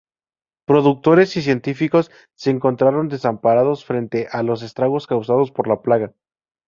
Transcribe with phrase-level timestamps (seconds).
[0.65, 6.11] Productores y científicos se encontraron desamparados frente a los estragos causados por la plaga.